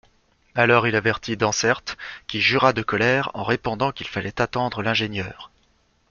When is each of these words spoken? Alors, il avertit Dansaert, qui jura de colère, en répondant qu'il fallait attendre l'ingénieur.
Alors, 0.55 0.87
il 0.87 0.95
avertit 0.95 1.37
Dansaert, 1.37 1.83
qui 2.25 2.41
jura 2.41 2.73
de 2.73 2.81
colère, 2.81 3.29
en 3.35 3.43
répondant 3.43 3.91
qu'il 3.91 4.07
fallait 4.07 4.41
attendre 4.41 4.81
l'ingénieur. 4.81 5.51